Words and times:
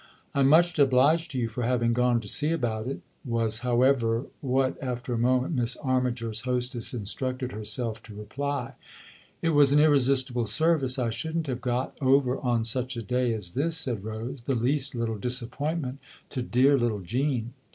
"I'm 0.33 0.47
much 0.49 0.79
obliged 0.79 1.29
to 1.29 1.37
you 1.37 1.47
for 1.47 1.61
having 1.61 1.93
gone 1.93 2.21
to 2.21 2.27
see 2.27 2.51
about 2.51 2.87
it" 2.87 3.01
was, 3.23 3.59
however, 3.59 4.25
what, 4.41 4.75
after 4.81 5.13
a 5.13 5.17
moment, 5.19 5.53
Miss 5.53 5.77
Armiger's 5.77 6.41
hostess 6.41 6.91
instructed 6.95 7.51
herself 7.51 8.01
to 8.01 8.15
reply. 8.15 8.73
"It 9.43 9.49
was 9.51 9.71
an 9.71 9.79
irresistible 9.79 10.45
service. 10.47 10.97
I 10.97 11.11
shouldn't 11.11 11.45
have 11.45 11.61
got 11.61 11.95
over 12.01 12.39
on 12.39 12.63
such 12.63 12.97
a 12.97 13.03
day 13.03 13.31
as 13.35 13.53
this," 13.53 13.77
said 13.77 14.03
Rose," 14.03 14.41
the 14.45 14.55
least 14.55 14.95
little 14.95 15.19
disappointment 15.19 15.99
to 16.29 16.41
dear 16.41 16.79
little 16.79 17.01
Jean." 17.01 17.53